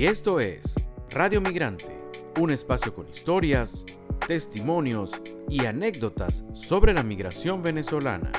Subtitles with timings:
[0.00, 0.76] Y esto es
[1.10, 1.94] Radio Migrante,
[2.38, 3.84] un espacio con historias,
[4.26, 8.32] testimonios y anécdotas sobre la migración venezolana.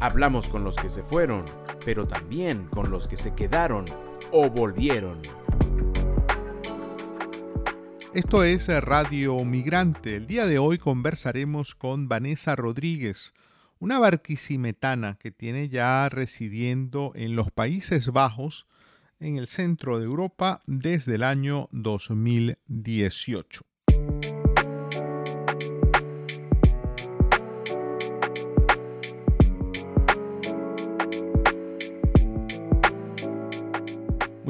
[0.00, 1.44] Hablamos con los que se fueron,
[1.84, 3.84] pero también con los que se quedaron
[4.32, 5.20] o volvieron.
[8.14, 10.16] Esto es Radio Migrante.
[10.16, 13.34] El día de hoy conversaremos con Vanessa Rodríguez,
[13.78, 18.66] una barquisimetana que tiene ya residiendo en los Países Bajos,
[19.20, 23.64] en el centro de Europa, desde el año 2018.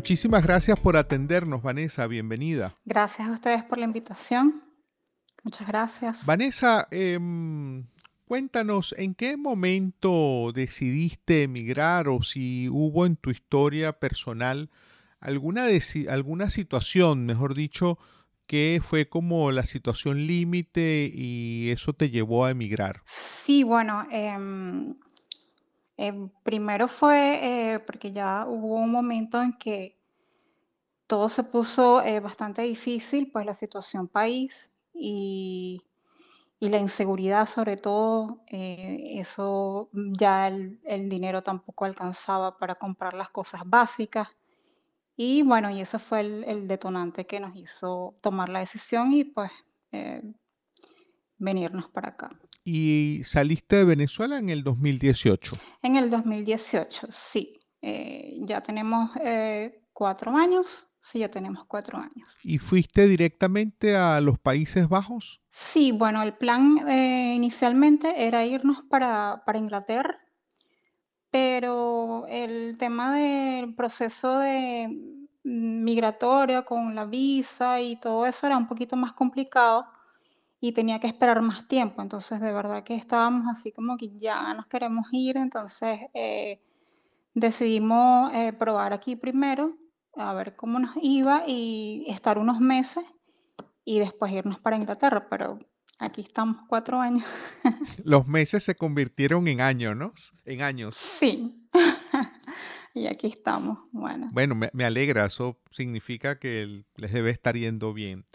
[0.04, 2.06] Muchísimas gracias por atendernos, Vanessa.
[2.06, 2.76] Bienvenida.
[2.84, 4.62] Gracias a ustedes por la invitación.
[5.42, 6.26] Muchas gracias.
[6.26, 7.86] Vanessa, em,
[8.24, 14.70] cuéntanos, ¿en qué momento decidiste emigrar o si hubo en tu historia personal
[15.20, 15.66] alguna,
[16.08, 17.98] alguna situación, mejor dicho,
[18.46, 23.02] que fue como la situación límite y eso te llevó a emigrar?
[23.06, 24.94] Sí, bueno, em,
[25.96, 29.98] em, primero fue eh, porque ya hubo un momento en que
[31.06, 35.80] todo se puso eh, bastante difícil, pues la situación país y,
[36.60, 43.62] la inseguridad sobre todo, eh, eso ya el, dinero tampoco alcanzaba para comprar las cosas
[43.66, 44.28] básicas.
[45.16, 49.50] Y bueno, y ese fue el, detonante que nos hizo tomar la decisión y pues
[49.92, 50.22] eh,
[51.38, 52.30] venirnos para acá.
[52.64, 55.56] ¿Y saliste de Venezuela en el 2018?
[55.82, 57.60] En el 2018, sí.
[57.82, 59.10] ya tenemos
[59.94, 62.34] cuatro años Sí, ya tenemos cuatro años.
[62.42, 65.42] ¿Y fuiste directamente a los Países Bajos?
[65.50, 70.18] Sí, bueno, el plan eh, inicialmente era irnos para, para Inglaterra,
[71.30, 74.88] pero el tema del proceso de
[75.42, 79.84] migratorio con la visa y todo eso era un poquito más complicado
[80.58, 82.00] y tenía que esperar más tiempo.
[82.00, 86.62] Entonces, de verdad que estábamos así como que ya nos queremos ir, entonces eh,
[87.34, 89.83] decidimos eh, probar aquí primero
[90.16, 93.04] a ver cómo nos iba y estar unos meses
[93.84, 95.58] y después irnos para Inglaterra, pero
[95.98, 97.26] aquí estamos cuatro años.
[98.04, 100.12] Los meses se convirtieron en años, ¿no?
[100.44, 100.96] En años.
[100.96, 101.68] Sí.
[102.94, 103.78] y aquí estamos.
[103.92, 104.28] Bueno.
[104.32, 108.26] Bueno, me, alegra, eso significa que les debe estar yendo bien.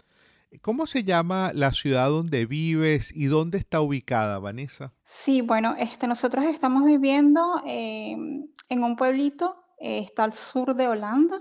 [0.62, 4.92] ¿Cómo se llama la ciudad donde vives y dónde está ubicada, Vanessa?
[5.04, 10.88] Sí, bueno, este, nosotros estamos viviendo em, en un pueblito, eh, está al sur de
[10.88, 11.40] Holanda,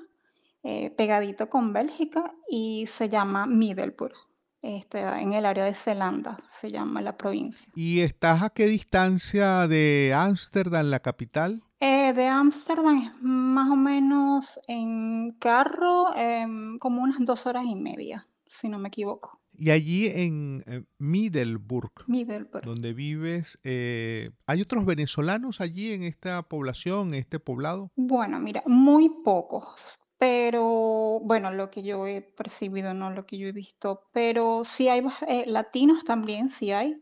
[0.62, 4.14] eh, pegadito con Bélgica y se llama Middelburg.
[4.62, 7.72] Este, en el área de Zelanda se llama la provincia.
[7.76, 11.64] ¿Y estás a qué distancia de Ámsterdam, la capital?
[11.80, 17.76] Eh, de Ámsterdam es más o menos en carro em, como unas dos horas y
[17.76, 19.40] media, si no me equivoco.
[19.54, 27.14] Y allí en eh, Middelburg, Middelburg, donde vives, ¿hay otros venezolanos allí en esta población,
[27.14, 27.92] en este poblado?
[27.96, 29.98] Bueno, mira, muy pocos.
[30.20, 34.90] Pero bueno, lo que yo he percibido, no lo que yo he visto, pero sí
[34.90, 37.02] hay eh, latinos también, sí hay.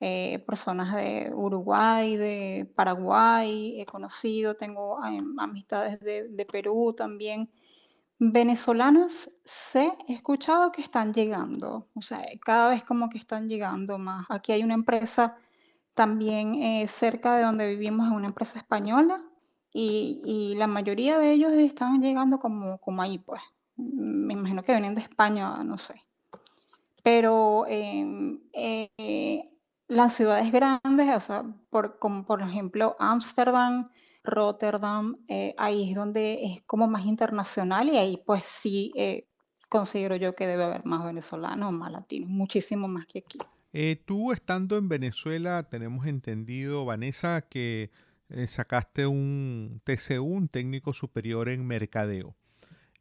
[0.00, 4.98] Eh, personas de Uruguay, de Paraguay, he conocido, tengo
[5.38, 7.50] amistades de, Perú también.
[8.18, 13.98] Venezolanos sé, he escuchado que están llegando, o sea, cada vez como que están llegando
[13.98, 14.26] más.
[14.30, 15.36] Aquí hay una empresa
[15.94, 19.22] también eh, cerca de donde vivimos, es una empresa española,
[19.72, 23.40] y, la mayoría de ellos están llegando como, como ahí, pues.
[23.76, 25.94] Me imagino que vienen de España, no sé.
[27.02, 29.48] Pero em, eh,
[29.88, 33.90] las ciudades grandes, o sea, por, como por ejemplo Ámsterdam,
[34.22, 39.26] Rotterdam, eh, ahí es donde es como más internacional y ahí pues sí eh,
[39.70, 43.38] considero yo que debe haber más venezolanos, más latinos, muchísimo más que aquí.
[44.04, 47.90] tú estando en Venezuela, tenemos entendido, Vanessa, que
[48.32, 52.36] eh, sacaste un TCU, un técnico superior en mercadeo.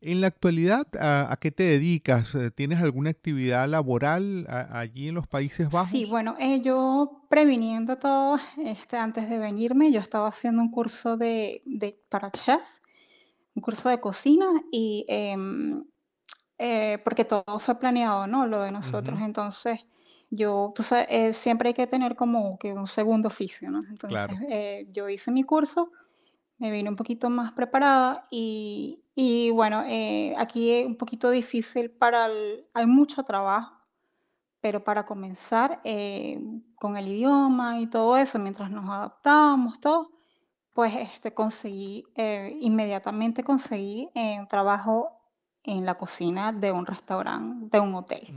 [0.01, 2.33] En la actualidad, ¿a, qué te dedicas?
[2.33, 5.89] Eh, ¿Tienes alguna actividad laboral allí en los Países Bajos?
[5.89, 11.18] Sí, bueno, eh, yo previniendo todo, este, antes de venirme, yo estaba haciendo un curso
[11.18, 11.62] de,
[12.07, 12.62] para chef,
[13.56, 15.83] un curso de cocina, y em,
[17.04, 18.48] porque todo fue planeado, ¿no?
[18.48, 19.19] Lo de nosotros.
[19.21, 19.81] Entonces,
[20.30, 23.84] yo, sabes, eh, siempre hay que tener como que un segundo oficio, ¿no?
[23.90, 25.92] Entonces, eh, yo hice mi curso,
[26.58, 31.90] me vine un poquito más preparada y, y bueno, eh, aquí es un poquito difícil
[31.92, 33.76] para el, hay mucho trabajo,
[34.62, 35.81] pero para comenzar
[36.76, 40.12] con el idioma y todo eso, mientras nos adaptábamos, todo,
[40.74, 42.04] pues este, conseguí,
[42.60, 45.14] inmediatamente conseguí un trabajo
[45.64, 48.28] en la cocina de un restaurante, de un hotel.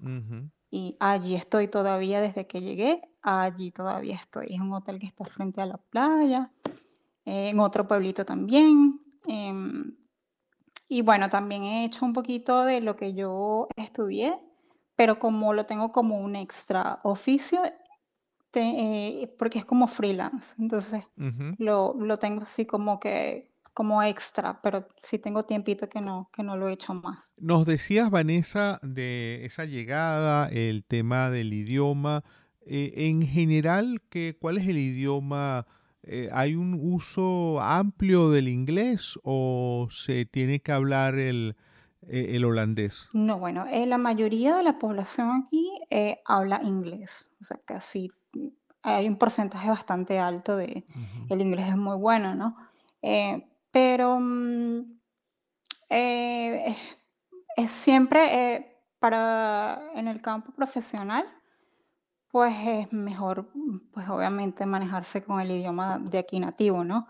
[0.00, 0.50] Ujú, ujú.
[0.74, 4.54] Y allí estoy todavía desde que llegué, allí todavía estoy.
[4.54, 6.50] Es un hotel que está frente a la playa,
[7.26, 8.98] eh, en otro pueblito también.
[9.28, 9.94] em,
[10.88, 14.38] y bueno, también he hecho un poquito de lo que yo estudié,
[14.96, 17.62] pero como lo tengo como un extra oficio,
[18.50, 20.54] te- eh, porque es como freelance.
[20.58, 21.04] Entonces
[21.58, 26.42] lo, lo tengo así como que como extra, pero sí tengo tiempito que no, que
[26.42, 27.30] no lo he hecho más.
[27.36, 32.22] Nos decías, Vanessa, de esa llegada, el tema del idioma.
[32.66, 35.66] Eh, en general, ¿qué, ¿cuál es el idioma?
[36.04, 41.56] Eh, ¿hay un uso amplio del inglés o se tiene que hablar el,
[42.08, 43.08] eh, el holandés?
[43.12, 45.70] No, bueno, eh, la mayoría de la población aquí
[46.24, 48.10] habla inglés, o sea, casi
[48.82, 50.84] hay un porcentaje bastante alto de,
[51.28, 52.56] el inglés es muy bueno, ¿no?
[53.00, 55.00] Eh, pero mm,
[55.90, 56.76] eh,
[57.56, 61.26] es, siempre eh, para en el campo profesional,
[62.30, 63.50] pues es mejor,
[63.92, 67.06] pues obviamente manejarse con el idioma de aquí nativo, ¿no?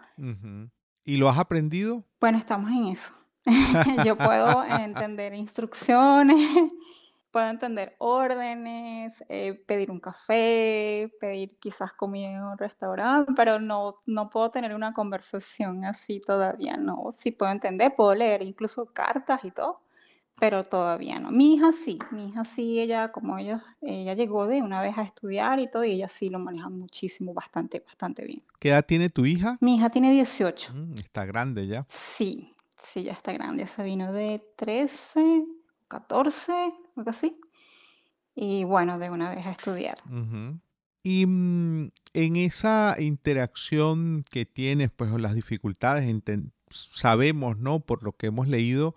[1.05, 2.05] ¿Y lo has aprendido?
[2.21, 3.13] Bueno, estamos en eso.
[4.05, 6.73] Yo puedo entender instrucciones,
[7.33, 13.97] puedo entender órdenes, eh, pedir un café, pedir quizás comida en un restaurante, pero no,
[14.07, 17.11] no puedo tener una conversación así todavía, no.
[17.15, 19.81] Sí puedo entender, puedo leer incluso cartas y todo,
[20.39, 21.31] pero todavía no.
[21.31, 25.03] Mi hija sí, mi hija sí, ella como ella, ella llegó de una vez a
[25.03, 28.43] estudiar y todo, y ella sí lo maneja muchísimo, bastante, bastante bien.
[28.59, 29.57] ¿Qué edad tiene tu hija?
[29.61, 30.73] Mi hija tiene 18.
[30.75, 31.87] Mm, está grande ya.
[31.89, 33.67] Sí, sí, ya está grande.
[33.67, 35.47] Se vino de 13,
[35.89, 37.37] 14, algo así.
[38.35, 39.99] Y bueno, de una vez a estudiar.
[41.03, 46.15] Y mm, en esa interacción que tienes, pues las dificultades,
[46.71, 47.81] sabemos, ¿no?
[47.81, 48.95] Por lo que hemos leído,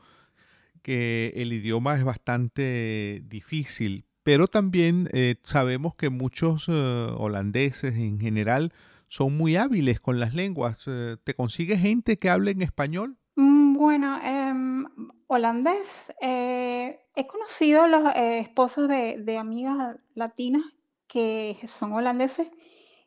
[0.82, 8.20] que el idioma es bastante difícil, pero también eh, sabemos que muchos eh, holandeses en
[8.20, 8.74] general
[9.08, 10.78] son muy hábiles con las lenguas.
[10.88, 13.18] Eh, ¿te consigues gente que hable en español?
[13.36, 14.86] Mm, Bueno, em,
[15.28, 16.14] holandés.
[16.22, 20.64] eh, he conocido los eh, esposos de, de amigas latinas
[21.08, 22.50] que son holandeses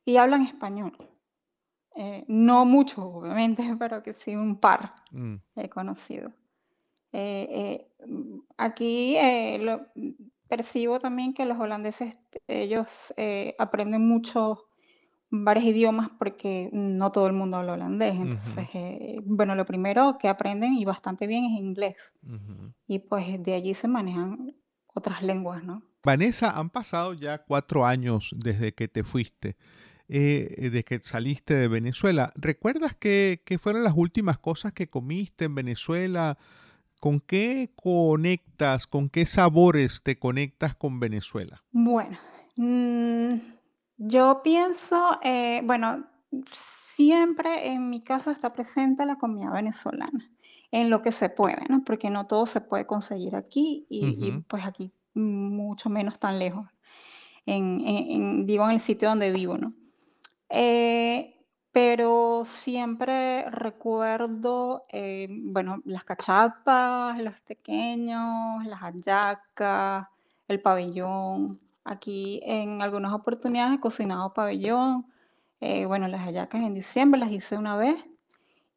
[0.05, 0.97] y hablan español.
[1.97, 6.33] Eh, no mucho, obviamente, pero que sí un par Mm, he conocido.
[7.13, 9.87] Eh, eh, mm, aquí eh, lo,
[10.49, 14.68] percibo también que los holandeses, ellos eh, aprenden mucho
[15.31, 18.15] varios idiomas porque no todo el mundo habla holandés.
[18.15, 22.15] Entonces, ujú, eh, bueno, lo primero que aprenden y bastante bien es inglés.
[22.23, 22.73] ujú.
[22.87, 24.55] Y pues de allí se manejan
[24.87, 25.83] otras lenguas, ¿no?
[26.05, 29.57] Vanessa, han pasado ya cuatro años desde que te fuiste,
[30.09, 32.33] eh, desde que saliste de Venezuela.
[32.37, 36.39] ¿Recuerdas qué, qué fueron las últimas cosas que comiste en Venezuela?
[37.01, 41.63] ¿Con qué conectas, con qué sabores te conectas con Venezuela?
[41.73, 42.19] Bueno,
[42.57, 43.35] mm,
[43.99, 46.07] yo pienso, eh, bueno,
[46.53, 50.31] siempre en mi casa está presente la comida venezolana,
[50.71, 51.85] en lo que se puede, ¿no?
[51.85, 56.39] Porque no todo se puede conseguir aquí y, y, Ujú, pues aquí mucho menos tan
[56.39, 56.67] lejos,
[57.47, 59.75] en, en- en- digo en el sitio donde vivo, ¿no?
[60.51, 61.37] Eh,
[61.73, 70.09] pero siempre recuerdo, eh, bueno, las cachapas, los tequeños, las hallacas,
[70.49, 71.61] el pabellón.
[71.85, 75.07] Aquí en algunas oportunidades he cocinado pabellón.
[75.61, 77.99] eh, bueno, las hallacas en diciembre las hice una vez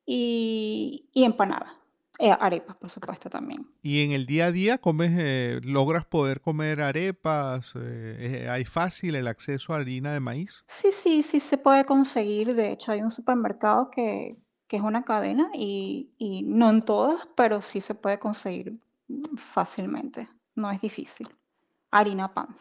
[0.06, 1.74] y, y empanadas.
[2.20, 3.68] Eh, arepas, por supuesto, también.
[3.82, 8.64] Y en el día a día comes, eh, logras poder comer arepas, eh, eh, hay
[8.64, 10.64] fácil el acceso a harina de maíz.
[10.68, 12.54] Sí, sí, sí se puede conseguir.
[12.54, 17.28] De hecho, hay un supermercado que, que es una cadena y, y no en todas,
[17.36, 18.78] pero sí se puede conseguir
[19.36, 20.28] fácilmente.
[20.54, 21.28] No es difícil.
[21.90, 22.56] Harina pan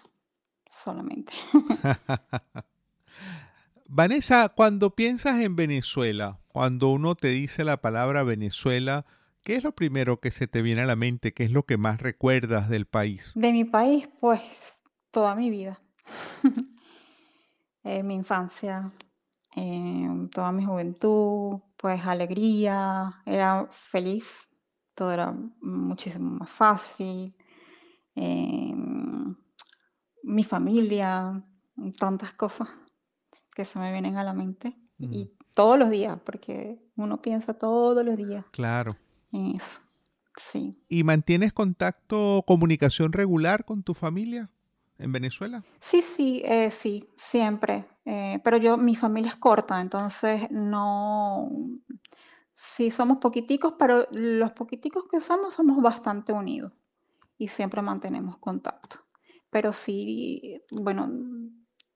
[0.70, 1.32] solamente.
[3.86, 9.04] Vanessa, cuando piensas en Venezuela, cuando uno te dice la palabra Venezuela,
[9.42, 11.34] ¿qué es lo primero que se te viene a la mente?
[11.34, 13.32] ¿Qué es lo que más recuerdas del país?
[13.34, 15.80] De mi país, pues toda mi vida.
[17.82, 18.92] Eh, mi infancia,
[19.56, 24.50] em, toda mi juventud, pues alegría, era feliz,
[24.94, 27.34] todo era muchísimo más fácil.
[28.14, 29.19] em,
[30.30, 31.42] mi familia,
[31.98, 32.68] tantas cosas
[33.54, 34.76] que se me vienen a la mente.
[34.98, 38.96] Y todos los días, porque uno piensa todos los días claro.
[39.32, 39.80] en eso.
[40.36, 40.78] Sí.
[40.88, 44.50] ¿Y mantienes contacto, comunicación regular con tu familia
[44.98, 45.64] en Venezuela?
[45.80, 47.86] Sí, sí, eh, sí, siempre.
[48.04, 51.50] eh, pero yo, mi familia es corta, entonces no
[52.54, 56.72] sí somos poquiticos, pero los poquiticos que somos somos bastante unidos
[57.38, 58.98] y siempre mantenemos contacto.
[59.50, 61.10] Pero sí, bueno,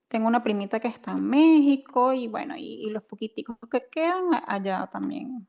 [0.09, 4.87] tengo una primita que está en México y bueno, y, los poquiticos que quedan allá
[4.87, 5.47] también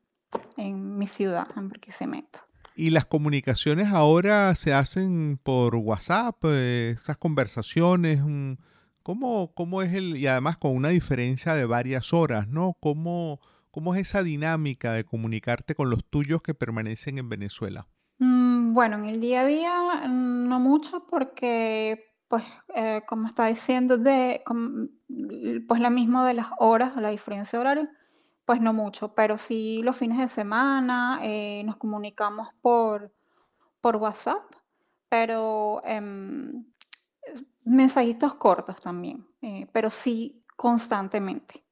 [0.56, 2.40] en mi ciudad, en Barquisimeto.
[2.74, 8.22] ¿Y las comunicaciones ahora se hacen por WhatsApp, eh, esas conversaciones?
[8.22, 8.54] Mm,
[9.02, 12.76] ¿Cómo, ¿Cómo es el, y además con una diferencia de varias horas, ¿no?
[12.80, 17.86] ¿Cómo, ¿Cómo es esa dinámica de comunicarte con los tuyos que permanecen en Venezuela?
[18.76, 23.96] Bueno, en el día a día mm, no mucho porque, pues, eh, como está diciendo,
[23.96, 24.42] de,
[25.66, 27.90] pues la misma de las horas, la diferencia horaria,
[28.44, 33.14] pues no mucho, pero sí los fines de semana eh, nos comunicamos por,
[33.80, 34.44] por WhatsApp,
[35.08, 36.66] pero em,
[37.64, 41.65] mensajitos cortos también, eh, pero sí constantemente.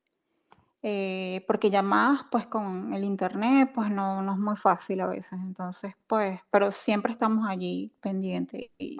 [0.86, 5.38] Eh, porque llamadas, pues con el internet, pues no, no es muy fácil a veces.
[5.42, 8.98] Entonces, pues, pero siempre estamos allí pendientes y,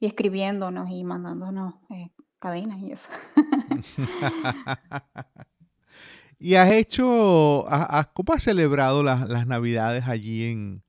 [0.00, 3.10] escribiéndonos y mandándonos eh, cadenas y eso.
[6.38, 7.66] ¿Y has hecho,
[8.14, 10.84] cómo has celebrado las, las Navidades allí en,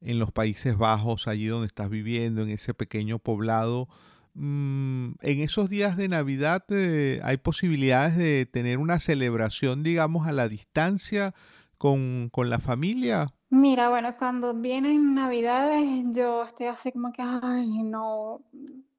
[0.00, 3.88] en los Países Bajos, allí donde estás viviendo, en ese pequeño poblado?
[4.38, 10.32] Mm, en esos días de Navidad eh, hay posibilidades de tener una celebración, digamos, a
[10.32, 11.34] la distancia
[11.78, 13.32] con, la familia.
[13.48, 18.42] Mira, bueno, cuando vienen Navidades, yo estoy así como que, ay, no,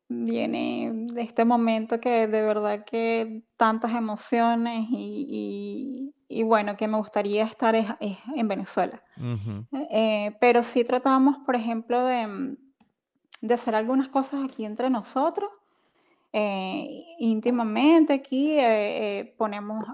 [0.10, 6.14] viene de este momento que de verdad que tantas emociones y,
[6.46, 9.04] bueno, que me gustaría estar en Venezuela.
[9.92, 12.58] Eh, pero sí tratamos, por ejemplo, de
[13.42, 15.50] de hacer algunas cosas aquí entre nosotros.
[16.34, 19.86] Eh, íntimamente aquí eh, eh, ponemos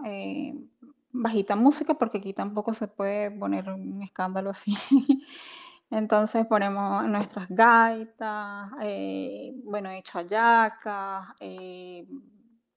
[1.11, 4.75] bajita música porque aquí tampoco se puede poner un escándalo así.
[5.89, 8.71] Entonces ponemos nuestras gaitas,
[9.63, 11.27] bueno, he hecho ayacas,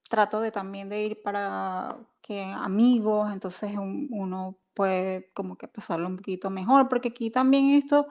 [0.07, 6.17] trato de también de ir para que amigos, entonces uno puede como que pasarlo un
[6.17, 8.07] poquito mejor, porque aquí también esto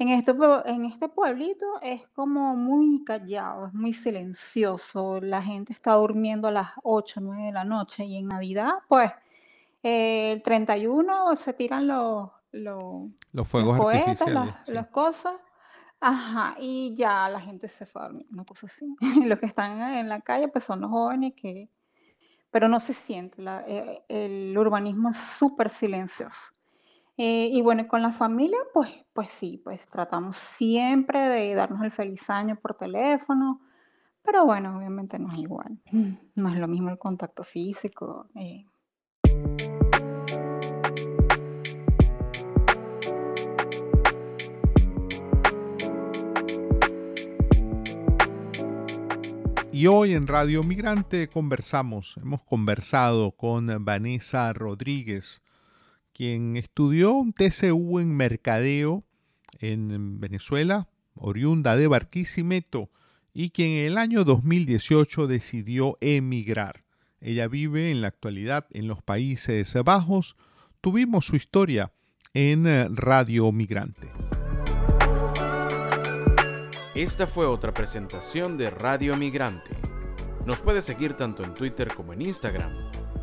[0.00, 0.32] en este,
[0.64, 5.20] en este pueblito es como muy callado, es muy silencioso.
[5.20, 9.12] La gente está durmiendo a las 8, 9 de la noche y en Navidad, pues,
[9.82, 14.54] eh, el 31 se tiran los, los, los fuegos artificiales.
[14.66, 15.34] Las, cosas.
[16.00, 18.96] Ajá, y ya la gente se fue a dormir, una cosa así.
[19.28, 21.68] los que están en la calle, pues son los jóvenes que...
[22.50, 26.54] Pero no se siente, eh, el urbanismo es súper silencioso.
[27.16, 31.90] Eh, y bueno, con la familia, pues, pues sí, pues tratamos siempre de darnos el
[31.90, 33.60] feliz año por teléfono,
[34.22, 35.78] pero bueno, obviamente no es igual,
[36.36, 38.26] no es lo mismo el contacto físico.
[38.34, 38.64] Eh.
[49.72, 55.40] Y hoy en Radio Migrante conversamos, hemos conversado con Vanessa Rodríguez,
[56.20, 59.04] quien estudió un TCU en Mercadeo
[59.58, 62.90] en Venezuela, oriunda de Barquisimeto,
[63.32, 66.84] y quien en el año 2018 decidió emigrar.
[67.22, 70.36] Ella vive en la actualidad en los Países Bajos.
[70.82, 71.90] Tuvimos su historia
[72.34, 74.12] en Radio Migrante.
[76.94, 79.70] Esta fue otra presentación de Radio Migrante.
[80.44, 82.89] Nos puede seguir tanto en Twitter como en Instagram